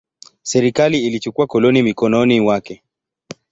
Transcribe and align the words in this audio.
Serikali 0.43 0.99
ilichukua 1.05 1.47
koloni 1.47 1.83
mikononi 1.83 2.41
mwake. 2.41 2.83